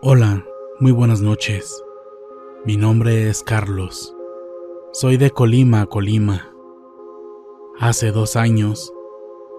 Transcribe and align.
Hola, 0.00 0.46
muy 0.78 0.92
buenas 0.92 1.22
noches. 1.22 1.84
Mi 2.64 2.76
nombre 2.76 3.28
es 3.28 3.42
Carlos. 3.42 4.14
Soy 4.92 5.16
de 5.16 5.32
Colima, 5.32 5.86
Colima. 5.86 6.52
Hace 7.80 8.12
dos 8.12 8.36
años, 8.36 8.92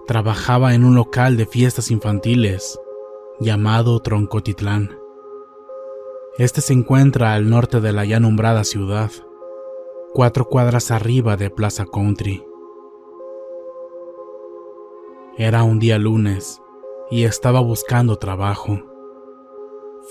trabajaba 0.07 0.75
en 0.75 0.85
un 0.85 0.95
local 0.95 1.35
de 1.35 1.45
fiestas 1.45 1.91
infantiles 1.91 2.79
llamado 3.41 3.99
Troncotitlán. 3.99 4.97
Este 6.38 6.61
se 6.61 6.72
encuentra 6.72 7.33
al 7.33 7.49
norte 7.49 7.81
de 7.81 7.91
la 7.91 8.05
ya 8.05 8.22
nombrada 8.22 8.63
ciudad, 8.63 9.11
cuatro 10.13 10.47
cuadras 10.47 10.89
arriba 10.89 11.35
de 11.35 11.49
Plaza 11.49 11.85
Country. 11.85 12.45
Era 15.38 15.63
un 15.63 15.79
día 15.79 15.97
lunes 15.97 16.61
y 17.11 17.25
estaba 17.25 17.59
buscando 17.59 18.16
trabajo. 18.16 18.79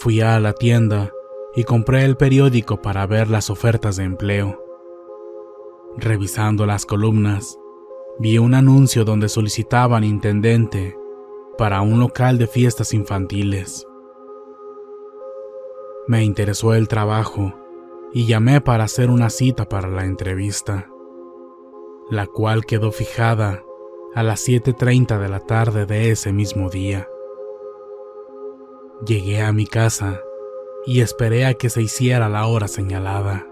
Fui 0.01 0.21
a 0.21 0.39
la 0.39 0.53
tienda 0.53 1.11
y 1.57 1.65
compré 1.65 2.05
el 2.05 2.17
periódico 2.17 2.81
para 2.81 3.05
ver 3.09 3.29
las 3.29 3.51
ofertas 3.51 3.97
de 3.97 4.05
empleo. 4.05 4.65
Revisando 5.97 6.67
las 6.67 6.87
columnas, 6.87 7.59
vi 8.21 8.39
un 8.39 8.55
anuncio 8.55 9.05
donde 9.05 9.29
solicitaban 9.29 10.05
intendente 10.05 10.97
para 11.59 11.81
un 11.81 11.99
local 11.99 12.39
de 12.39 12.47
fiestas 12.47 12.95
infantiles. 12.95 13.89
Me 16.07 16.23
interesó 16.23 16.75
el 16.75 16.87
trabajo 16.87 17.53
y 18.13 18.27
llamé 18.27 18.61
para 18.61 18.85
hacer 18.85 19.11
una 19.11 19.31
cita 19.31 19.69
para 19.69 19.89
la 19.89 20.05
entrevista, 20.05 20.89
la 22.09 22.29
cual 22.29 22.67
quedó 22.67 22.93
fijada 22.93 23.65
a 24.15 24.23
las 24.23 24.49
7.30 24.49 25.19
de 25.19 25.29
la 25.29 25.41
tarde 25.41 25.87
de 25.87 26.13
ese 26.13 26.33
mismo 26.33 26.71
día. 26.71 27.09
Llegué 29.07 29.43
a 29.43 29.53
mi 29.53 29.65
casa 29.65 30.21
y 30.85 31.03
esperé 31.03 31.47
a 31.47 31.55
que 31.55 31.71
se 31.71 31.81
hiciera 31.81 32.29
la 32.29 32.49
hora 32.49 32.67
señalada. 32.67 33.47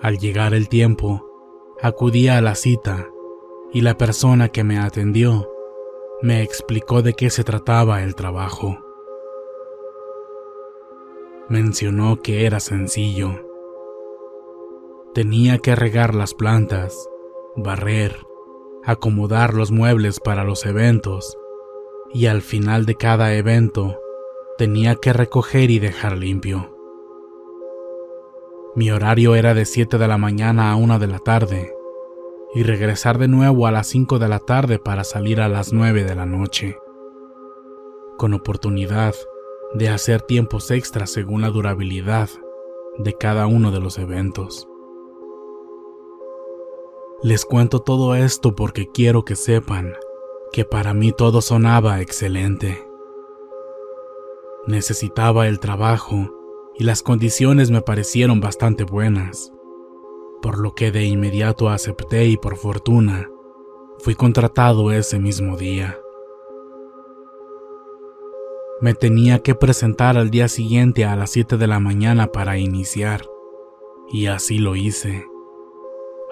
Al 0.00 0.16
llegar 0.16 0.54
el 0.54 0.70
tiempo, 0.70 1.22
acudí 1.82 2.28
a 2.28 2.40
la 2.40 2.54
cita 2.54 3.10
y 3.70 3.82
la 3.82 3.98
persona 3.98 4.48
que 4.48 4.64
me 4.64 4.78
atendió 4.78 5.46
me 6.22 6.42
explicó 6.42 7.02
de 7.02 7.12
qué 7.12 7.28
se 7.28 7.44
trataba 7.44 8.02
el 8.02 8.14
trabajo. 8.14 8.78
Mencionó 11.50 12.16
que 12.16 12.46
era 12.46 12.60
sencillo. 12.60 13.46
Tenía 15.12 15.58
que 15.58 15.76
regar 15.76 16.14
las 16.14 16.32
plantas, 16.32 17.10
barrer, 17.56 18.16
acomodar 18.84 19.52
los 19.52 19.70
muebles 19.70 20.18
para 20.18 20.44
los 20.44 20.64
eventos 20.64 21.36
y 22.14 22.26
al 22.26 22.42
final 22.42 22.84
de 22.84 22.96
cada 22.96 23.34
evento 23.34 23.98
tenía 24.58 24.96
que 24.96 25.12
recoger 25.12 25.70
y 25.70 25.78
dejar 25.78 26.18
limpio. 26.18 26.76
Mi 28.74 28.90
horario 28.90 29.34
era 29.34 29.54
de 29.54 29.64
7 29.64 29.98
de 29.98 30.08
la 30.08 30.18
mañana 30.18 30.72
a 30.72 30.76
1 30.76 30.98
de 30.98 31.06
la 31.06 31.18
tarde 31.18 31.74
y 32.54 32.62
regresar 32.62 33.18
de 33.18 33.28
nuevo 33.28 33.66
a 33.66 33.72
las 33.72 33.86
5 33.88 34.18
de 34.18 34.28
la 34.28 34.38
tarde 34.38 34.78
para 34.78 35.04
salir 35.04 35.40
a 35.40 35.48
las 35.48 35.72
9 35.72 36.04
de 36.04 36.14
la 36.14 36.26
noche, 36.26 36.76
con 38.18 38.34
oportunidad 38.34 39.14
de 39.74 39.88
hacer 39.88 40.20
tiempos 40.22 40.70
extras 40.70 41.10
según 41.10 41.40
la 41.40 41.48
durabilidad 41.48 42.28
de 42.98 43.14
cada 43.14 43.46
uno 43.46 43.70
de 43.70 43.80
los 43.80 43.98
eventos. 43.98 44.68
Les 47.22 47.44
cuento 47.44 47.78
todo 47.78 48.14
esto 48.14 48.54
porque 48.54 48.90
quiero 48.92 49.24
que 49.24 49.36
sepan 49.36 49.94
que 50.52 50.64
para 50.64 50.94
mí 50.94 51.12
todo 51.12 51.40
sonaba 51.40 52.00
excelente. 52.00 52.86
Necesitaba 54.66 55.48
el 55.48 55.58
trabajo 55.58 56.30
y 56.76 56.84
las 56.84 57.02
condiciones 57.02 57.70
me 57.70 57.80
parecieron 57.80 58.40
bastante 58.40 58.84
buenas, 58.84 59.52
por 60.40 60.58
lo 60.58 60.74
que 60.74 60.92
de 60.92 61.04
inmediato 61.04 61.68
acepté 61.68 62.26
y 62.26 62.36
por 62.36 62.56
fortuna 62.56 63.28
fui 63.98 64.14
contratado 64.14 64.90
ese 64.90 65.18
mismo 65.18 65.56
día. 65.56 65.98
Me 68.80 68.94
tenía 68.94 69.38
que 69.38 69.54
presentar 69.54 70.18
al 70.18 70.30
día 70.30 70.48
siguiente 70.48 71.04
a 71.04 71.14
las 71.14 71.30
7 71.30 71.56
de 71.56 71.68
la 71.68 71.78
mañana 71.78 72.26
para 72.26 72.58
iniciar, 72.58 73.24
y 74.10 74.26
así 74.26 74.58
lo 74.58 74.74
hice. 74.74 75.24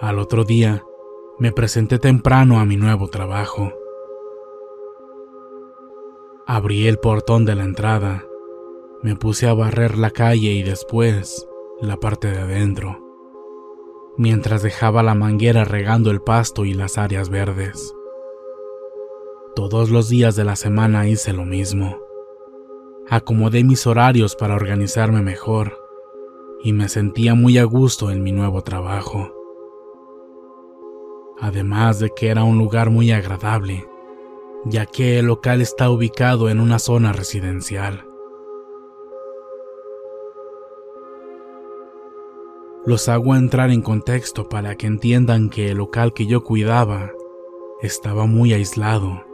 Al 0.01 0.19
otro 0.19 0.43
día, 0.43 0.85
me 1.39 1.53
presenté 1.53 2.01
temprano 2.01 2.59
a 2.59 2.65
mi 2.65 2.77
nuevo 2.77 3.07
trabajo. 3.07 3.73
Abrí 6.53 6.89
el 6.89 6.99
portón 6.99 7.45
de 7.45 7.55
la 7.55 7.63
entrada, 7.63 8.25
me 9.05 9.15
puse 9.15 9.47
a 9.47 9.55
barrer 9.55 9.97
la 9.97 10.11
calle 10.11 10.51
y 10.51 10.65
después 10.65 11.47
la 11.81 11.97
parte 11.99 12.29
de 12.29 12.41
adentro, 12.41 12.99
mientras 14.17 14.61
dejaba 14.61 15.05
la 15.05 15.15
manguera 15.15 15.65
regando 15.65 16.11
el 16.11 16.21
pasto 16.21 16.65
y 16.65 16.75
las 16.75 16.99
áreas 16.99 17.31
verdes. 17.31 17.95
Todos 19.55 19.91
los 19.91 20.09
días 20.09 20.35
de 20.35 20.43
la 20.43 20.57
semana 20.57 21.07
hice 21.07 21.33
lo 21.33 21.45
mismo. 21.45 22.01
Acomodé 23.09 23.63
mis 23.63 23.87
horarios 23.87 24.35
para 24.35 24.57
organizarme 24.57 25.23
mejor 25.23 25.79
y 26.65 26.73
me 26.73 26.89
sentía 26.89 27.37
muy 27.37 27.59
a 27.59 27.65
gusto 27.65 28.11
en 28.11 28.25
mi 28.25 28.33
nuevo 28.33 28.63
trabajo. 28.63 29.33
Además 31.41 32.01
de 32.01 32.11
que 32.11 32.27
era 32.27 32.43
un 32.43 32.59
lugar 32.59 32.91
muy 32.91 33.13
agradable, 33.13 33.87
ya 34.65 34.87
que 34.87 35.19
el 35.19 35.27
local 35.27 35.61
está 35.61 35.91
ubicado 35.91 36.49
en 36.49 36.61
una 36.61 36.79
zona 36.79 37.13
residencial. 37.13 38.05
los 42.87 43.09
hago 43.09 43.37
entrar 43.37 43.71
en 43.71 43.83
contexto 43.83 44.49
para 44.49 44.75
que 44.75 44.87
entiendan 44.87 45.51
que 45.51 45.71
el 45.71 45.79
local 45.79 46.13
que 46.13 46.27
yo 46.27 46.43
cuidaba 46.43 47.13
estaba 47.83 48.27
muy 48.27 48.53
aislado 48.53 49.25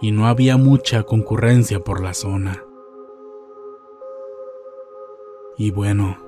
y 0.00 0.10
no 0.10 0.26
había 0.26 0.56
mucha 0.56 1.02
concurrencia 1.02 1.80
por 1.80 2.02
la 2.02 2.14
zona. 2.14 2.64
Y 5.56 5.70
bueno, 5.70 6.18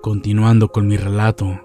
continuando 0.00 0.68
con 0.68 0.86
mi 0.86 0.96
relato, 0.96 1.60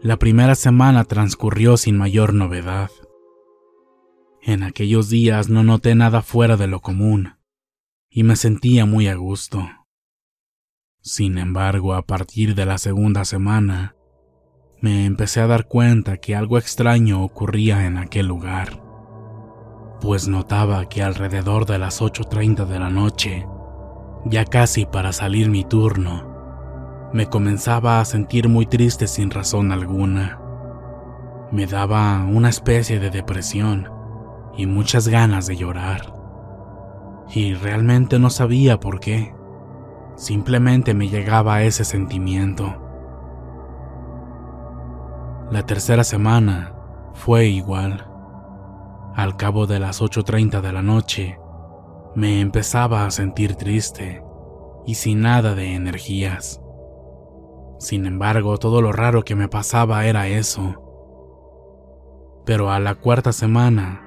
la 0.00 0.18
primera 0.18 0.54
semana 0.54 1.04
transcurrió 1.04 1.76
sin 1.76 1.96
mayor 1.96 2.32
novedad. 2.32 2.90
En 4.48 4.62
aquellos 4.62 5.10
días 5.10 5.48
no 5.48 5.64
noté 5.64 5.96
nada 5.96 6.22
fuera 6.22 6.56
de 6.56 6.68
lo 6.68 6.78
común 6.78 7.34
y 8.08 8.22
me 8.22 8.36
sentía 8.36 8.86
muy 8.86 9.08
a 9.08 9.16
gusto. 9.16 9.68
Sin 11.00 11.38
embargo, 11.38 11.94
a 11.94 12.02
partir 12.02 12.54
de 12.54 12.64
la 12.64 12.78
segunda 12.78 13.24
semana, 13.24 13.96
me 14.80 15.04
empecé 15.04 15.40
a 15.40 15.48
dar 15.48 15.66
cuenta 15.66 16.18
que 16.18 16.36
algo 16.36 16.58
extraño 16.58 17.24
ocurría 17.24 17.86
en 17.86 17.98
aquel 17.98 18.28
lugar, 18.28 18.84
pues 20.00 20.28
notaba 20.28 20.88
que 20.88 21.02
alrededor 21.02 21.66
de 21.66 21.78
las 21.80 22.00
8.30 22.00 22.66
de 22.66 22.78
la 22.78 22.88
noche, 22.88 23.48
ya 24.26 24.44
casi 24.44 24.86
para 24.86 25.12
salir 25.12 25.50
mi 25.50 25.64
turno, 25.64 27.10
me 27.12 27.26
comenzaba 27.26 27.98
a 27.98 28.04
sentir 28.04 28.48
muy 28.48 28.66
triste 28.66 29.08
sin 29.08 29.32
razón 29.32 29.72
alguna. 29.72 30.40
Me 31.50 31.66
daba 31.66 32.24
una 32.24 32.48
especie 32.48 33.00
de 33.00 33.10
depresión 33.10 33.95
y 34.56 34.66
muchas 34.66 35.08
ganas 35.08 35.46
de 35.46 35.56
llorar. 35.56 36.14
Y 37.34 37.54
realmente 37.54 38.18
no 38.18 38.30
sabía 38.30 38.78
por 38.80 39.00
qué. 39.00 39.34
Simplemente 40.16 40.94
me 40.94 41.08
llegaba 41.08 41.62
ese 41.62 41.84
sentimiento. 41.84 42.82
La 45.50 45.64
tercera 45.64 46.04
semana 46.04 46.74
fue 47.14 47.46
igual. 47.46 48.06
Al 49.14 49.36
cabo 49.36 49.66
de 49.66 49.78
las 49.78 50.00
8.30 50.00 50.60
de 50.60 50.72
la 50.72 50.82
noche, 50.82 51.38
me 52.14 52.40
empezaba 52.40 53.04
a 53.04 53.10
sentir 53.10 53.56
triste 53.56 54.22
y 54.86 54.94
sin 54.94 55.20
nada 55.20 55.54
de 55.54 55.74
energías. 55.74 56.62
Sin 57.78 58.06
embargo, 58.06 58.56
todo 58.56 58.80
lo 58.80 58.92
raro 58.92 59.22
que 59.22 59.34
me 59.34 59.48
pasaba 59.48 60.06
era 60.06 60.28
eso. 60.28 60.82
Pero 62.46 62.70
a 62.70 62.78
la 62.78 62.94
cuarta 62.94 63.32
semana 63.32 64.05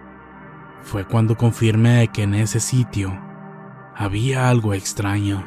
fue 0.82 1.06
cuando 1.06 1.36
confirmé 1.36 2.10
que 2.10 2.24
en 2.24 2.34
ese 2.34 2.60
sitio 2.60 3.18
había 3.96 4.50
algo 4.50 4.74
extraño. 4.74 5.46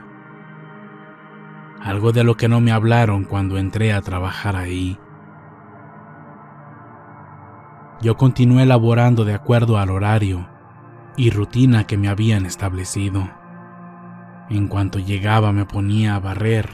Algo 1.81 2.13
de 2.13 2.23
lo 2.23 2.37
que 2.37 2.49
no 2.49 2.61
me 2.61 2.71
hablaron 2.71 3.25
cuando 3.25 3.59
entré 3.59 3.93
a 3.93 4.03
trabajar 4.03 4.57
ahí. 4.57 4.99
Yo 8.01 8.17
continué 8.17 8.67
laborando 8.67 9.25
de 9.25 9.35
acuerdo 9.35 9.79
al 9.79 9.91
horario 9.91 10.49
y 11.17 11.31
rutina 11.31 11.87
que 11.87 11.97
me 11.97 12.09
habían 12.09 12.47
establecido. 12.47 13.31
En 14.51 14.69
cuanto 14.69 14.99
llegaba 14.99 15.53
me 15.53 15.67
ponía 15.67 16.17
a 16.17 16.21
barrer 16.21 16.69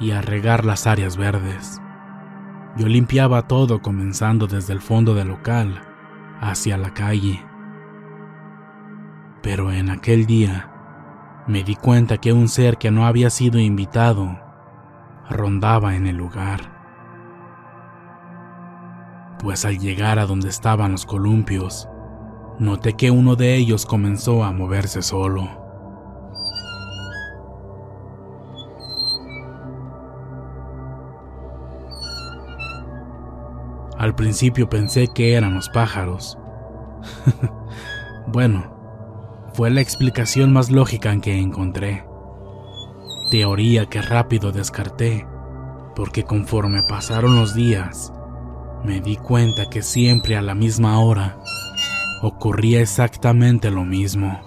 y 0.00 0.10
a 0.10 0.22
regar 0.22 0.64
las 0.64 0.86
áreas 0.86 1.16
verdes. 1.16 1.80
Yo 2.76 2.88
limpiaba 2.88 3.42
todo 3.42 3.80
comenzando 3.80 4.46
desde 4.48 4.72
el 4.72 4.80
fondo 4.80 5.14
del 5.14 5.28
local 5.28 5.80
hacia 6.40 6.76
la 6.76 6.92
calle. 6.92 7.45
Pero 9.46 9.70
en 9.70 9.90
aquel 9.90 10.26
día 10.26 11.44
me 11.46 11.62
di 11.62 11.76
cuenta 11.76 12.18
que 12.18 12.32
un 12.32 12.48
ser 12.48 12.78
que 12.78 12.90
no 12.90 13.06
había 13.06 13.30
sido 13.30 13.60
invitado 13.60 14.40
rondaba 15.30 15.94
en 15.94 16.08
el 16.08 16.16
lugar. 16.16 16.62
Pues 19.38 19.64
al 19.64 19.78
llegar 19.78 20.18
a 20.18 20.26
donde 20.26 20.48
estaban 20.48 20.90
los 20.90 21.06
columpios, 21.06 21.88
noté 22.58 22.94
que 22.94 23.12
uno 23.12 23.36
de 23.36 23.54
ellos 23.54 23.86
comenzó 23.86 24.42
a 24.42 24.50
moverse 24.50 25.00
solo. 25.00 25.48
Al 33.96 34.16
principio 34.16 34.68
pensé 34.68 35.06
que 35.06 35.34
eran 35.34 35.54
los 35.54 35.68
pájaros. 35.68 36.36
bueno, 38.26 38.75
fue 39.56 39.70
la 39.70 39.80
explicación 39.80 40.52
más 40.52 40.70
lógica 40.70 41.12
en 41.12 41.20
que 41.20 41.38
encontré. 41.38 42.04
Teoría 43.30 43.86
que 43.86 44.02
rápido 44.02 44.52
descarté, 44.52 45.26
porque 45.94 46.22
conforme 46.22 46.82
pasaron 46.82 47.36
los 47.36 47.54
días, 47.54 48.12
me 48.84 49.00
di 49.00 49.16
cuenta 49.16 49.70
que 49.70 49.82
siempre 49.82 50.36
a 50.36 50.42
la 50.42 50.54
misma 50.54 51.00
hora 51.00 51.38
ocurría 52.22 52.80
exactamente 52.80 53.70
lo 53.70 53.84
mismo. 53.84 54.40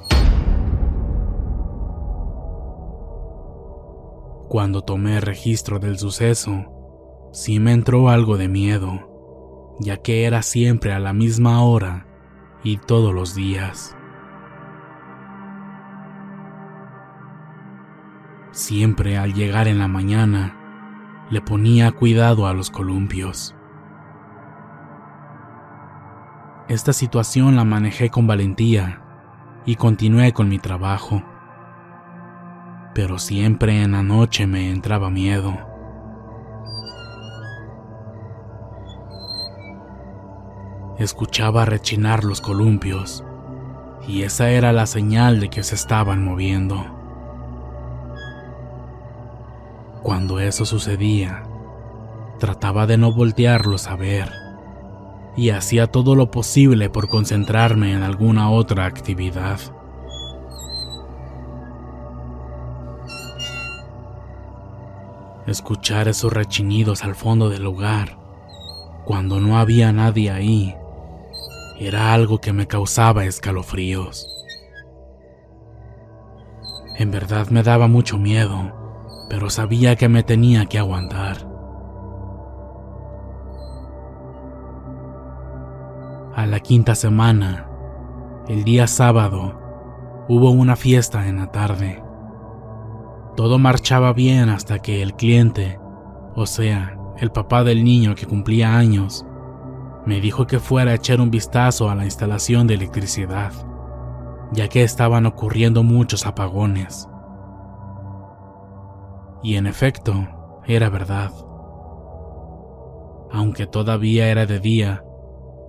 Cuando 4.48 4.84
tomé 4.84 5.20
registro 5.20 5.80
del 5.80 5.98
suceso, 5.98 7.30
sí 7.34 7.60
me 7.60 7.74
entró 7.74 8.10
algo 8.10 8.38
de 8.38 8.48
miedo 8.48 9.10
ya 9.80 9.98
que 9.98 10.26
era 10.26 10.42
siempre 10.42 10.94
a 10.94 11.00
la 11.00 11.14
misma 11.14 11.64
hora 11.64 12.06
y 12.64 12.78
todos 12.78 13.14
los 13.14 13.34
días. 13.34 13.96
Siempre 18.60 19.18
al 19.18 19.34
llegar 19.34 19.70
en 19.70 19.80
la 19.80 19.88
mañana, 19.88 20.54
le 21.30 21.40
ponía 21.40 21.94
cuidado 21.94 22.46
a 22.46 22.54
los 22.54 22.70
columpios. 22.70 23.56
Esta 26.68 26.92
situación 26.92 27.56
la 27.56 27.64
manejé 27.64 28.10
con 28.10 28.28
valentía 28.28 29.02
y 29.66 29.78
continué 29.78 30.34
con 30.34 30.50
mi 30.50 30.60
trabajo. 30.60 31.24
Pero 32.94 33.18
siempre 33.18 33.82
en 33.82 33.94
la 33.94 34.04
noche 34.04 34.46
me 34.46 34.70
entraba 34.70 35.10
miedo. 35.10 35.58
escuchaba 40.98 41.64
rechinar 41.64 42.26
los 42.26 42.42
columpios, 42.42 43.24
y 44.06 44.24
esa 44.24 44.50
era 44.50 44.74
la 44.74 44.86
señal 44.86 45.40
de 45.40 45.50
que 45.50 45.64
se 45.64 45.76
estaban 45.76 46.26
moviendo. 46.26 46.99
Cuando 50.04 50.40
eso 50.40 50.66
sucedía, 50.66 51.44
trataba 52.40 52.88
de 52.88 52.98
no 52.98 53.12
voltearlos 53.12 53.88
a 53.88 53.96
ver, 53.96 54.32
y 55.36 55.50
hacía 55.50 55.88
todo 55.88 56.16
lo 56.16 56.32
posible 56.32 56.90
por 56.90 57.10
concentrarme 57.10 57.94
en 57.94 58.04
alguna 58.04 58.50
otra 58.50 58.86
actividad. 58.86 59.60
Escuchar 65.48 66.08
esos 66.08 66.32
rechinidos 66.32 67.04
al 67.04 67.16
fondo 67.16 67.50
del 67.50 67.64
lugar, 67.64 68.18
cuando 69.06 69.40
no 69.40 69.58
había 69.58 69.92
nadie 69.92 70.32
ahí, 70.32 70.76
era 71.80 72.14
algo 72.14 72.40
que 72.40 72.54
me 72.54 72.68
causaba 72.68 73.26
escalofríos. 73.26 74.28
En 76.98 77.12
verdad 77.12 77.48
me 77.48 77.64
daba 77.64 77.88
mucho 77.88 78.18
miedo, 78.18 78.79
pero 79.30 79.50
sabía 79.50 79.96
que 79.96 80.10
me 80.10 80.24
tenía 80.24 80.66
que 80.66 80.80
aguantar. 80.80 81.48
A 86.36 86.46
la 86.46 86.60
quinta 86.60 86.96
semana, 86.96 87.70
el 88.48 88.64
día 88.64 88.88
sábado, 88.88 90.26
hubo 90.28 90.52
una 90.52 90.76
fiesta 90.76 91.28
en 91.28 91.38
la 91.38 91.52
tarde. 91.52 92.04
Todo 93.36 93.60
marchaba 93.60 94.14
bien 94.14 94.50
hasta 94.50 94.80
que 94.80 95.02
el 95.02 95.14
cliente, 95.14 95.80
o 96.36 96.46
sea, 96.46 96.98
el 97.18 97.32
papá 97.32 97.64
del 97.64 97.84
niño 97.84 98.16
que 98.16 98.26
cumplía 98.26 98.78
años, 98.78 99.26
me 100.06 100.22
dijo 100.22 100.48
que 100.48 100.60
fuera 100.60 100.92
a 100.92 100.96
echar 100.96 101.22
un 101.22 101.30
vistazo 101.30 101.90
a 101.90 101.96
la 101.96 102.06
instalación 102.06 102.68
de 102.68 102.76
electricidad, 102.76 103.52
ya 104.52 104.68
que 104.68 104.84
estaban 104.84 105.26
ocurriendo 105.26 105.84
muchos 105.84 106.26
apagones. 106.26 107.08
Y 109.42 109.56
en 109.56 109.68
efecto, 109.68 110.62
era 110.66 110.90
verdad. 110.90 111.32
Aunque 113.32 113.68
todavía 113.68 114.30
era 114.30 114.46
de 114.46 114.60
día, 114.60 115.04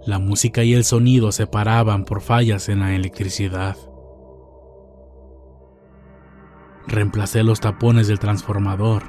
la 0.06 0.18
música 0.18 0.62
y 0.64 0.74
el 0.74 0.84
sonido 0.84 1.30
se 1.30 1.46
paraban 1.46 2.04
por 2.04 2.20
fallas 2.22 2.68
en 2.68 2.80
la 2.80 2.94
electricidad. 2.94 3.76
Reemplacé 6.86 7.44
los 7.44 7.60
tapones 7.60 8.08
del 8.08 8.18
transformador 8.18 9.02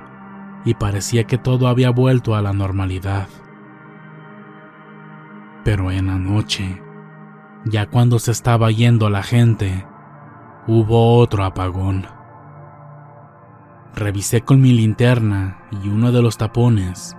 y 0.66 0.74
parecía 0.74 1.24
que 1.24 1.38
todo 1.38 1.68
había 1.68 1.90
vuelto 1.90 2.36
a 2.36 2.42
la 2.42 2.54
normalidad. 2.54 3.28
Pero 5.64 5.92
en 5.92 6.08
la 6.08 6.18
noche, 6.18 6.82
ya 7.66 7.90
cuando 7.90 8.20
se 8.20 8.32
estaba 8.32 8.70
yendo 8.72 9.10
la 9.10 9.24
gente, 9.24 9.86
hubo 10.68 11.18
otro 11.18 11.44
apagón. 11.44 12.06
Revisé 13.96 14.42
con 14.42 14.62
mi 14.62 14.72
linterna 14.72 15.64
y 15.84 15.90
uno 15.90 16.12
de 16.12 16.22
los 16.22 16.38
tapones 16.38 17.18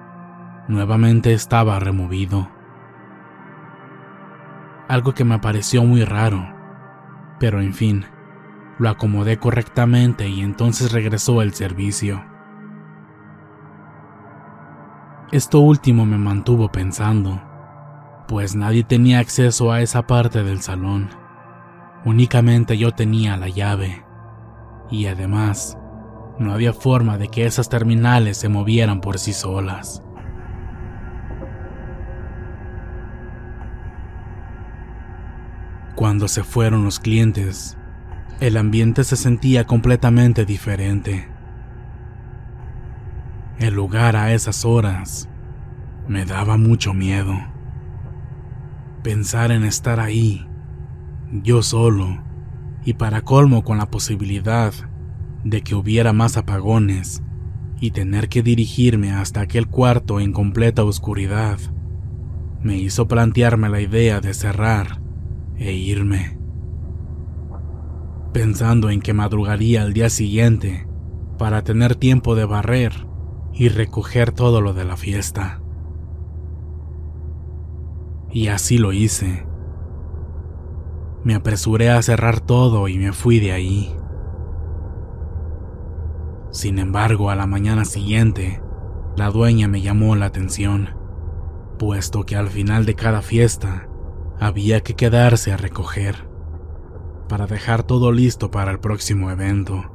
nuevamente 0.69 1.35
estaba 1.35 1.79
removido. 1.79 2.49
Algo 4.89 5.13
que 5.13 5.25
me 5.25 5.39
pareció 5.39 5.85
muy 5.85 6.05
raro, 6.05 6.55
pero 7.39 7.61
en 7.61 7.75
fin, 7.75 8.07
lo 8.79 8.89
acomodé 8.89 9.39
correctamente 9.39 10.29
y 10.29 10.41
entonces 10.41 10.93
regresó 10.93 11.43
el 11.43 11.53
servicio. 11.53 12.25
Esto 15.31 15.61
último 15.61 16.07
me 16.07 16.19
mantuvo 16.19 16.71
pensando, 16.71 17.41
pues 18.29 18.55
nadie 18.55 18.83
tenía 18.83 19.19
acceso 19.19 19.73
a 19.73 19.83
esa 19.83 20.07
parte 20.07 20.43
del 20.43 20.63
salón. 20.63 21.11
Únicamente 22.05 22.77
yo 22.77 22.93
tenía 22.93 23.37
la 23.37 23.49
llave. 23.49 24.05
Y 24.91 25.07
además, 25.07 25.79
no 26.39 26.53
había 26.53 26.73
forma 26.73 27.19
de 27.19 27.29
que 27.29 27.47
esas 27.47 27.69
terminales 27.69 28.37
se 28.37 28.49
movieran 28.49 29.01
por 29.01 29.19
sí 29.19 29.33
solas. 29.33 30.03
Cuando 35.95 36.27
se 36.27 36.43
fueron 36.43 36.85
los 36.85 36.99
clientes, 36.99 37.77
el 38.41 38.57
ambiente 38.57 39.05
se 39.05 39.17
sentía 39.17 39.67
completamente 39.67 40.45
diferente. 40.45 41.29
El 43.59 43.75
lugar 43.75 44.17
a 44.17 44.33
esas 44.33 44.65
horas 44.65 45.29
me 46.09 46.25
daba 46.25 46.57
mucho 46.57 46.95
miedo. 46.95 47.35
Pensar 49.03 49.53
en 49.53 49.65
estar 49.65 50.01
ahí, 50.01 50.49
yo 51.31 51.63
solo, 51.63 52.23
y 52.85 52.95
para 52.95 53.21
colmo 53.21 53.63
con 53.63 53.79
la 53.79 53.87
posibilidad 53.87 54.73
de 55.45 55.63
que 55.63 55.75
hubiera 55.75 56.13
más 56.13 56.37
apagones 56.37 57.23
y 57.81 57.91
tener 57.91 58.29
que 58.29 58.43
dirigirme 58.43 59.13
hasta 59.13 59.41
aquel 59.41 59.67
cuarto 59.67 60.21
en 60.21 60.33
completa 60.33 60.85
oscuridad, 60.85 61.59
me 62.61 62.77
hizo 62.79 63.09
plantearme 63.09 63.69
la 63.69 63.81
idea 63.81 64.21
de 64.21 64.35
cerrar 64.35 65.01
e 65.57 65.73
irme. 65.73 66.39
Pensando 68.33 68.89
en 68.89 69.01
que 69.01 69.13
madrugaría 69.13 69.83
al 69.83 69.93
día 69.93 70.11
siguiente 70.11 70.87
para 71.39 71.65
tener 71.65 71.97
tiempo 71.97 72.35
de 72.35 72.45
barrer 72.45 73.07
y 73.53 73.69
recoger 73.69 74.33
todo 74.33 74.61
lo 74.61 74.75
de 74.75 74.85
la 74.85 74.97
fiesta. 74.97 75.61
Y 78.31 78.47
así 78.47 78.79
lo 78.79 78.93
hice. 78.93 79.45
Me 81.25 81.35
apresuré 81.35 81.91
a 81.91 82.01
cerrar 82.01 82.41
todo 82.41 82.89
y 82.89 82.99
me 82.99 83.13
fui 83.13 83.41
de 83.41 83.53
ahí. 83.53 83.95
Sin 86.53 86.79
embargo, 86.79 87.31
a 87.31 87.35
la 87.35 87.47
mañana 87.47 87.85
siguiente, 87.85 88.63
la 89.17 89.31
dueña 89.31 89.67
me 89.67 89.81
llamó 89.81 90.15
la 90.15 90.27
atención, 90.27 90.91
puesto 91.79 92.25
que 92.25 92.37
al 92.37 92.49
final 92.49 92.87
de 92.87 92.95
cada 92.95 93.23
fiesta 93.23 93.89
había 94.39 94.83
que 94.83 94.95
quedarse 94.95 95.53
a 95.53 95.57
recoger, 95.57 96.29
para 97.29 97.47
dejar 97.47 97.83
todo 97.83 98.13
listo 98.13 98.51
para 98.53 98.71
el 98.71 98.79
próximo 98.79 99.31
evento 99.31 99.93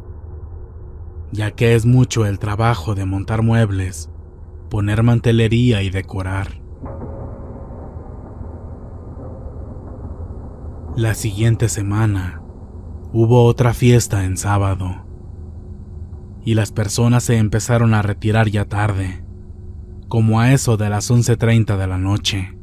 ya 1.32 1.52
que 1.52 1.76
es 1.76 1.86
mucho 1.86 2.26
el 2.26 2.40
trabajo 2.40 2.96
de 2.96 3.06
montar 3.06 3.42
muebles, 3.42 4.10
poner 4.70 5.04
mantelería 5.04 5.82
y 5.82 5.90
decorar. 5.90 6.62
La 10.96 11.14
siguiente 11.14 11.70
semana 11.70 12.42
hubo 13.14 13.44
otra 13.44 13.74
fiesta 13.74 14.24
en 14.24 14.38
sábado 14.38 15.07
y 16.48 16.54
las 16.54 16.72
personas 16.72 17.26
se 17.26 17.36
empezaron 17.36 17.94
a 17.94 18.02
retirar 18.02 18.48
ya 18.48 18.64
tarde, 18.64 19.22
como 20.08 20.40
a 20.40 20.54
eso 20.54 20.78
de 20.78 20.90
las 20.90 21.12
11.30 21.12 21.76
de 21.76 21.88
la 21.88 21.98
noche. 21.98 22.58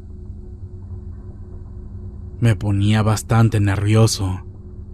Me 2.41 2.57
ponía 2.57 3.03
bastante 3.03 3.61
nervioso 3.61 4.41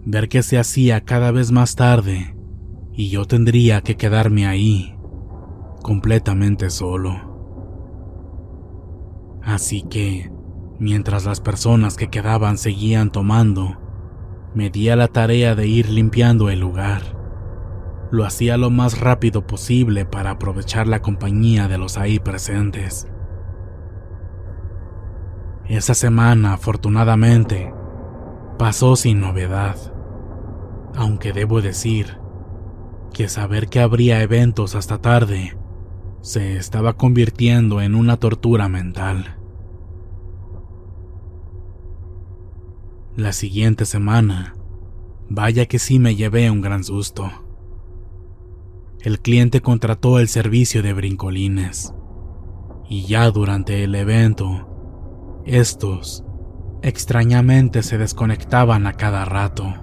ver 0.05 0.27
que 0.27 0.43
se 0.43 0.59
hacía 0.59 1.05
cada 1.05 1.31
vez 1.31 1.53
más 1.53 1.77
tarde 1.77 2.35
y 2.91 3.07
yo 3.07 3.23
tendría 3.23 3.79
que 3.79 3.95
quedarme 3.95 4.45
ahí, 4.45 4.93
completamente 5.81 6.69
solo. 6.69 7.15
Así 9.41 9.83
que, 9.83 10.33
mientras 10.79 11.23
las 11.23 11.39
personas 11.39 11.95
que 11.95 12.09
quedaban 12.09 12.57
seguían 12.57 13.09
tomando, 13.09 13.77
me 14.53 14.69
di 14.69 14.89
a 14.89 14.97
la 14.97 15.07
tarea 15.07 15.55
de 15.55 15.65
ir 15.65 15.87
limpiando 15.89 16.49
el 16.49 16.59
lugar. 16.59 17.20
Lo 18.11 18.25
hacía 18.25 18.57
lo 18.57 18.69
más 18.69 18.99
rápido 18.99 19.47
posible 19.47 20.05
para 20.05 20.31
aprovechar 20.31 20.87
la 20.87 21.01
compañía 21.01 21.67
de 21.67 21.77
los 21.77 21.97
ahí 21.97 22.19
presentes. 22.19 23.07
Esa 25.65 25.93
semana, 25.93 26.53
afortunadamente, 26.53 27.73
pasó 28.59 28.97
sin 28.97 29.21
novedad, 29.21 29.77
aunque 30.95 31.31
debo 31.31 31.61
decir 31.61 32.17
que 33.13 33.29
saber 33.29 33.69
que 33.69 33.79
habría 33.79 34.21
eventos 34.21 34.75
hasta 34.75 34.97
tarde 34.97 35.57
se 36.21 36.57
estaba 36.57 36.93
convirtiendo 36.93 37.81
en 37.81 37.95
una 37.95 38.17
tortura 38.17 38.69
mental. 38.69 39.37
La 43.15 43.33
siguiente 43.33 43.85
semana, 43.85 44.55
vaya 45.29 45.65
que 45.65 45.79
sí 45.79 45.99
me 45.99 46.15
llevé 46.15 46.51
un 46.51 46.61
gran 46.61 46.83
susto. 46.83 47.31
El 49.03 49.19
cliente 49.19 49.61
contrató 49.61 50.19
el 50.19 50.27
servicio 50.27 50.83
de 50.83 50.93
brincolines 50.93 51.93
y 52.87 53.05
ya 53.05 53.29
durante 53.31 53.83
el 53.83 53.95
evento, 53.95 55.41
estos 55.45 56.23
extrañamente 56.81 57.83
se 57.83 57.97
desconectaban 57.97 58.85
a 58.87 58.93
cada 58.93 59.25
rato 59.25 59.73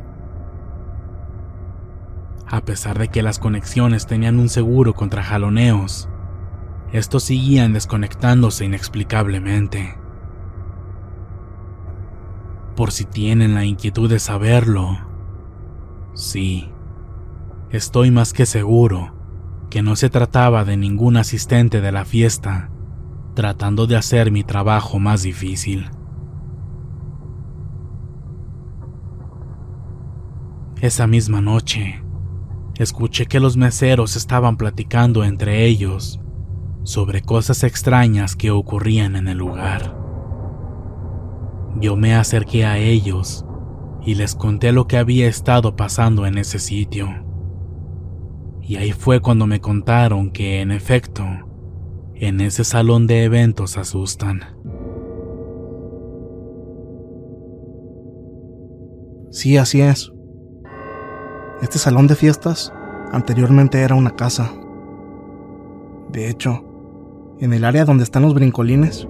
a 2.51 2.65
pesar 2.65 2.99
de 2.99 3.09
que 3.09 3.23
las 3.23 3.39
conexiones 3.39 4.07
tenían 4.07 4.39
un 4.39 4.49
seguro 4.49 4.95
contra 4.95 5.23
jaloneos. 5.23 6.09
Estos 6.93 7.25
seguían 7.25 7.75
desconectándose 7.75 8.65
inexplicablemente. 8.65 9.99
Por 12.75 12.93
si 12.93 13.05
tienen 13.05 13.55
la 13.55 13.65
inquietud 13.65 14.09
de 14.09 14.19
saberlo, 14.19 14.97
sí, 16.15 16.73
estoy 17.71 18.11
más 18.11 18.33
que 18.33 18.47
seguro 18.47 19.15
que 19.71 19.83
no 19.83 19.97
se 19.97 20.11
trataba 20.11 20.65
de 20.65 20.77
ningún 20.77 21.17
asistente 21.17 21.81
de 21.81 21.93
la 21.93 22.05
fiesta 22.05 22.71
tratando 23.39 23.87
de 23.87 23.95
hacer 23.95 24.33
mi 24.33 24.43
trabajo 24.43 24.99
más 24.99 25.23
difícil. 25.23 25.89
Esa 30.81 31.07
misma 31.07 31.41
noche, 31.41 32.03
escuché 32.79 33.27
que 33.27 33.39
los 33.39 33.57
meseros 33.57 34.17
estaban 34.17 34.57
platicando 34.57 35.23
entre 35.23 35.67
ellos 35.67 36.21
sobre 36.83 37.23
cosas 37.23 37.63
extrañas 37.63 38.35
que 38.35 38.51
ocurrían 38.51 39.15
en 39.15 39.29
el 39.29 39.39
lugar. 39.39 39.97
Yo 41.81 41.95
me 41.95 42.17
acerqué 42.17 42.67
a 42.67 42.79
ellos 42.79 43.45
y 44.05 44.17
les 44.17 44.35
conté 44.35 44.73
lo 44.73 44.89
que 44.89 44.99
había 44.99 45.29
estado 45.29 45.77
pasando 45.77 46.27
en 46.27 46.39
ese 46.39 46.59
sitio. 46.59 47.28
Y 48.69 48.77
ahí 48.77 48.93
fue 48.93 49.21
cuando 49.21 49.47
me 49.47 49.63
contaron 49.63 50.31
que, 50.31 50.61
en 50.61 50.73
efecto, 50.73 51.25
en 52.15 52.43
ese 52.43 52.65
salón 52.65 53.07
de 53.07 53.25
eventos 53.25 53.79
asustan. 53.79 54.43
Sí, 59.31 59.57
así 59.57 59.81
es. 59.81 60.13
Este 61.63 61.79
salón 61.79 62.09
de 62.09 62.15
fiestas 62.15 62.71
anteriormente 63.11 63.81
era 63.81 63.95
una 63.95 64.17
casa. 64.17 64.53
De 66.13 66.29
hecho, 66.29 66.63
en 67.41 67.55
el 67.55 67.65
área 67.65 67.87
donde 67.87 68.05
están 68.05 68.21
los 68.21 68.35
brincolines 68.35 69.09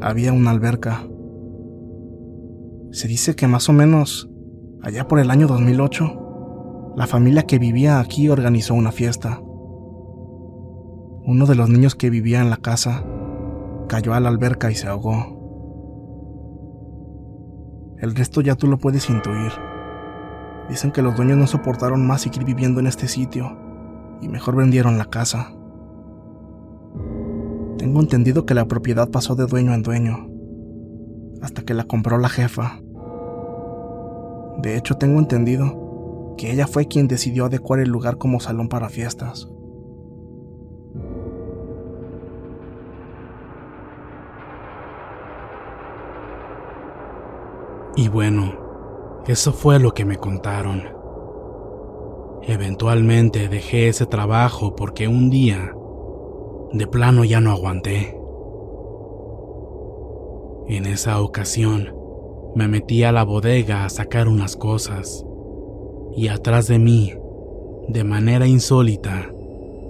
había 0.00 0.32
una 0.32 0.50
alberca. 0.50 1.06
Se 2.90 3.06
dice 3.06 3.36
que 3.36 3.46
más 3.46 3.68
o 3.68 3.72
menos 3.72 4.28
allá 4.82 5.06
por 5.06 5.20
el 5.20 5.30
año 5.30 5.46
2008, 5.46 6.27
la 6.98 7.06
familia 7.06 7.44
que 7.44 7.60
vivía 7.60 8.00
aquí 8.00 8.28
organizó 8.28 8.74
una 8.74 8.90
fiesta. 8.90 9.40
Uno 9.40 11.46
de 11.46 11.54
los 11.54 11.68
niños 11.68 11.94
que 11.94 12.10
vivía 12.10 12.40
en 12.40 12.50
la 12.50 12.56
casa 12.56 13.04
cayó 13.88 14.14
a 14.14 14.20
la 14.20 14.28
alberca 14.28 14.72
y 14.72 14.74
se 14.74 14.88
ahogó. 14.88 15.38
El 17.98 18.16
resto 18.16 18.40
ya 18.40 18.56
tú 18.56 18.66
lo 18.66 18.78
puedes 18.78 19.08
intuir. 19.10 19.52
Dicen 20.68 20.90
que 20.90 21.02
los 21.02 21.14
dueños 21.14 21.38
no 21.38 21.46
soportaron 21.46 22.04
más 22.04 22.22
seguir 22.22 22.44
viviendo 22.44 22.80
en 22.80 22.88
este 22.88 23.06
sitio 23.06 23.56
y 24.20 24.26
mejor 24.26 24.56
vendieron 24.56 24.98
la 24.98 25.04
casa. 25.04 25.52
Tengo 27.78 28.00
entendido 28.00 28.44
que 28.44 28.54
la 28.54 28.66
propiedad 28.66 29.08
pasó 29.08 29.36
de 29.36 29.46
dueño 29.46 29.72
en 29.72 29.84
dueño, 29.84 30.28
hasta 31.42 31.62
que 31.62 31.74
la 31.74 31.84
compró 31.84 32.18
la 32.18 32.28
jefa. 32.28 32.80
De 34.62 34.76
hecho, 34.76 34.96
tengo 34.96 35.20
entendido 35.20 35.87
que 36.38 36.50
ella 36.50 36.66
fue 36.66 36.88
quien 36.88 37.08
decidió 37.08 37.44
adecuar 37.44 37.80
el 37.80 37.90
lugar 37.90 38.16
como 38.16 38.40
salón 38.40 38.70
para 38.70 38.88
fiestas. 38.88 39.50
Y 47.96 48.08
bueno, 48.08 49.22
eso 49.26 49.52
fue 49.52 49.78
lo 49.80 49.92
que 49.92 50.06
me 50.06 50.16
contaron. 50.16 50.84
Eventualmente 52.42 53.48
dejé 53.48 53.88
ese 53.88 54.06
trabajo 54.06 54.76
porque 54.76 55.08
un 55.08 55.28
día, 55.28 55.74
de 56.72 56.86
plano 56.86 57.24
ya 57.24 57.40
no 57.40 57.50
aguanté. 57.50 58.16
En 60.68 60.86
esa 60.86 61.20
ocasión, 61.20 61.92
me 62.54 62.68
metí 62.68 63.02
a 63.02 63.12
la 63.12 63.24
bodega 63.24 63.84
a 63.84 63.90
sacar 63.90 64.28
unas 64.28 64.56
cosas 64.56 65.24
y 66.16 66.28
atrás 66.28 66.66
de 66.66 66.78
mí, 66.78 67.14
de 67.88 68.04
manera 68.04 68.46
insólita, 68.46 69.30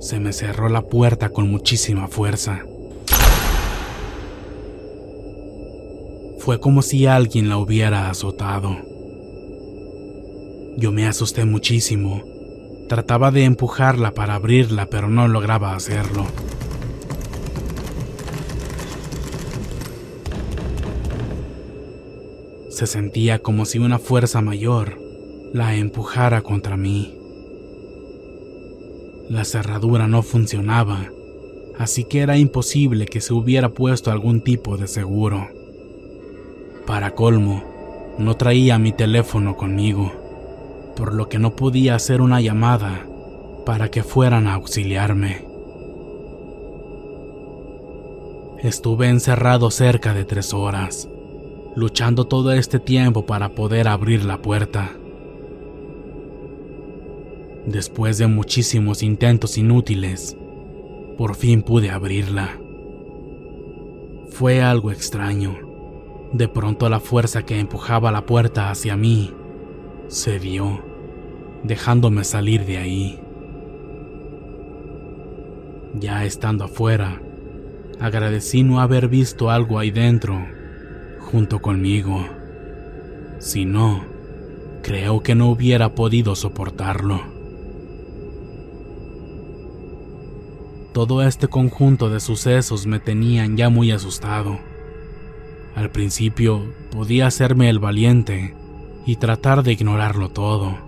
se 0.00 0.20
me 0.20 0.32
cerró 0.32 0.68
la 0.68 0.82
puerta 0.82 1.30
con 1.30 1.50
muchísima 1.50 2.08
fuerza. 2.08 2.62
Fue 6.38 6.60
como 6.60 6.82
si 6.82 7.06
alguien 7.06 7.48
la 7.48 7.58
hubiera 7.58 8.08
azotado. 8.08 8.76
Yo 10.76 10.92
me 10.92 11.06
asusté 11.06 11.44
muchísimo. 11.44 12.22
Trataba 12.88 13.30
de 13.30 13.44
empujarla 13.44 14.14
para 14.14 14.37
abrirla, 14.37 14.87
pero 14.87 15.08
no 15.08 15.26
lograba 15.28 15.75
hacerlo. 15.75 16.26
Se 22.70 22.87
sentía 22.87 23.40
como 23.40 23.64
si 23.64 23.80
una 23.80 23.98
fuerza 23.98 24.40
mayor 24.40 25.07
la 25.52 25.74
empujara 25.74 26.42
contra 26.42 26.76
mí. 26.76 27.14
La 29.30 29.44
cerradura 29.44 30.06
no 30.06 30.22
funcionaba, 30.22 31.10
así 31.78 32.04
que 32.04 32.20
era 32.20 32.36
imposible 32.36 33.06
que 33.06 33.20
se 33.20 33.32
hubiera 33.32 33.70
puesto 33.70 34.10
algún 34.10 34.42
tipo 34.42 34.76
de 34.76 34.86
seguro. 34.86 35.48
Para 36.86 37.14
colmo, 37.14 37.64
no 38.18 38.36
traía 38.36 38.78
mi 38.78 38.92
teléfono 38.92 39.56
conmigo, 39.56 40.12
por 40.96 41.14
lo 41.14 41.28
que 41.28 41.38
no 41.38 41.56
podía 41.56 41.94
hacer 41.94 42.20
una 42.20 42.40
llamada 42.40 43.06
para 43.64 43.90
que 43.90 44.02
fueran 44.02 44.46
a 44.46 44.54
auxiliarme. 44.54 45.46
Estuve 48.62 49.08
encerrado 49.08 49.70
cerca 49.70 50.12
de 50.12 50.24
tres 50.24 50.52
horas, 50.52 51.08
luchando 51.76 52.26
todo 52.26 52.52
este 52.52 52.80
tiempo 52.80 53.24
para 53.24 53.50
poder 53.50 53.88
abrir 53.88 54.24
la 54.24 54.38
puerta. 54.38 54.97
Después 57.68 58.16
de 58.16 58.26
muchísimos 58.26 59.02
intentos 59.02 59.58
inútiles, 59.58 60.38
por 61.18 61.34
fin 61.34 61.60
pude 61.60 61.90
abrirla. 61.90 62.58
Fue 64.30 64.62
algo 64.62 64.90
extraño. 64.90 65.58
De 66.32 66.48
pronto 66.48 66.88
la 66.88 66.98
fuerza 66.98 67.44
que 67.44 67.60
empujaba 67.60 68.10
la 68.10 68.25
puerta 68.25 68.70
hacia 68.70 68.96
mí 68.96 69.34
cedió, 70.08 70.82
dejándome 71.62 72.25
salir 72.25 72.64
de 72.64 72.78
ahí. 72.78 73.20
Ya 75.92 76.25
estando 76.25 76.64
afuera, 76.64 77.20
agradecí 78.00 78.62
no 78.62 78.80
haber 78.80 79.08
visto 79.08 79.50
algo 79.50 79.78
ahí 79.78 79.90
dentro, 79.90 80.42
junto 81.20 81.60
conmigo. 81.60 82.25
Si 83.40 83.66
no, 83.66 84.06
creo 84.82 85.20
que 85.22 85.34
no 85.34 85.50
hubiera 85.50 85.94
podido 85.94 86.34
soportarlo. 86.34 87.38
Todo 90.92 91.23
este 91.23 91.49
conjunto 91.49 92.09
de 92.09 92.18
sucesos 92.18 92.87
me 92.87 92.99
tenían 92.99 93.57
ya 93.57 93.68
muy 93.68 93.90
asustado. 93.90 94.59
Al 95.75 95.90
principio 95.90 96.73
podía 96.90 97.26
hacerme 97.26 97.68
el 97.68 97.78
valiente 97.78 98.57
y 99.05 99.16
tratar 99.16 99.62
de 99.62 99.72
ignorarlo 99.72 100.31
todo, 100.31 100.79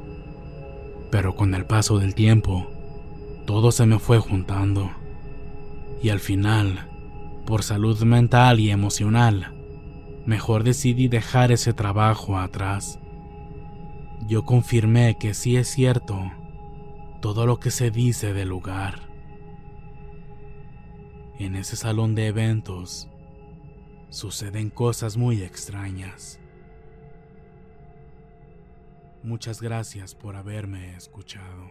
pero 1.11 1.37
con 1.37 1.55
el 1.55 1.67
paso 1.67 1.99
del 1.99 2.15
tiempo, 2.15 2.71
todo 3.47 3.73
se 3.73 3.85
me 3.85 3.99
fue 3.99 4.19
juntando. 4.19 4.91
Y 6.03 6.09
al 6.09 6.21
final, 6.21 6.89
por 7.47 7.63
salud 7.63 8.03
mental 8.03 8.59
y 8.59 8.71
emocional, 8.71 9.55
mejor 10.25 10.65
decidí 10.65 11.09
dejar 11.09 11.53
ese 11.53 11.75
trabajo 11.75 12.39
atrás. 12.39 12.99
Yo 14.27 14.45
confirmé 14.45 15.19
que 15.19 15.35
sí 15.35 15.57
es 15.57 15.69
cierto 15.69 16.31
todo 17.21 17.45
lo 17.45 17.61
que 17.61 17.71
se 17.71 17.91
dice 17.91 18.33
del 18.33 18.49
lugar. 18.49 19.10
En 21.41 21.57
ese 21.57 21.75
salón 21.75 22.15
de 22.15 22.27
eventos 22.27 23.09
suceden 24.11 24.69
cosas 24.69 25.17
muy 25.17 25.43
extrañas. 25.43 26.39
Muchas 29.23 29.63
gracias 29.63 30.15
por 30.15 30.37
haberme 30.37 30.95
escuchado. 30.97 31.71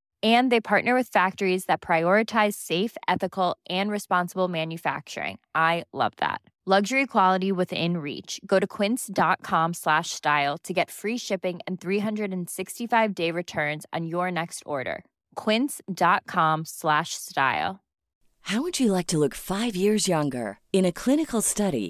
And 0.21 0.51
they 0.51 0.61
partner 0.61 0.93
with 0.93 1.07
factories 1.07 1.65
that 1.65 1.81
prioritize 1.81 2.53
safe, 2.53 2.95
ethical, 3.07 3.57
and 3.69 3.89
responsible 3.89 4.47
manufacturing. 4.47 5.39
I 5.55 5.85
love 5.93 6.13
that. 6.17 6.41
Luxury 6.63 7.07
quality 7.07 7.51
within 7.51 7.97
reach. 7.97 8.39
Go 8.45 8.59
to 8.59 8.67
quince.com 8.67 9.73
slash 9.73 10.11
style 10.11 10.59
to 10.59 10.73
get 10.73 10.91
free 10.91 11.17
shipping 11.17 11.59
and 11.65 11.79
365-day 11.79 13.31
returns 13.31 13.87
on 13.91 14.05
your 14.05 14.29
next 14.29 14.61
order. 14.63 15.03
quince.com 15.33 16.61
slash 16.65 17.15
style. 17.15 17.79
How 18.41 18.61
would 18.61 18.79
you 18.79 18.91
like 18.91 19.07
to 19.07 19.17
look 19.17 19.33
five 19.33 19.75
years 19.75 20.07
younger? 20.07 20.59
In 20.71 20.85
a 20.85 20.91
clinical 20.91 21.41
study, 21.41 21.89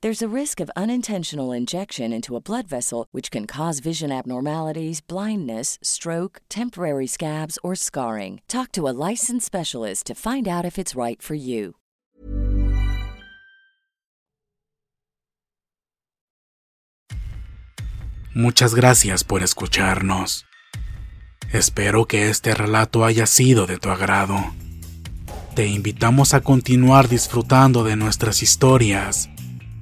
There's 0.00 0.22
a 0.22 0.28
risk 0.28 0.60
of 0.60 0.70
unintentional 0.76 1.50
injection 1.50 2.12
into 2.12 2.36
a 2.36 2.40
blood 2.40 2.68
vessel, 2.68 3.08
which 3.10 3.32
can 3.32 3.46
cause 3.48 3.80
vision 3.80 4.12
abnormalities, 4.12 5.00
blindness, 5.00 5.76
stroke, 5.82 6.40
temporary 6.48 7.08
scabs, 7.08 7.58
or 7.64 7.74
scarring. 7.74 8.40
Talk 8.46 8.70
to 8.72 8.86
a 8.86 8.94
licensed 9.10 9.44
specialist 9.44 10.06
to 10.06 10.14
find 10.14 10.46
out 10.46 10.64
if 10.64 10.78
it's 10.78 10.94
right 10.94 11.20
for 11.20 11.34
you. 11.34 11.74
Muchas 18.36 18.76
gracias 18.76 19.24
por 19.24 19.42
escucharnos. 19.42 20.44
Espero 21.52 22.06
que 22.06 22.30
este 22.30 22.54
relato 22.54 23.04
haya 23.04 23.26
sido 23.26 23.66
de 23.66 23.78
tu 23.78 23.90
agrado. 23.90 24.36
Te 25.56 25.66
invitamos 25.66 26.34
a 26.34 26.40
continuar 26.40 27.08
disfrutando 27.08 27.82
de 27.82 27.96
nuestras 27.96 28.44
historias 28.44 29.28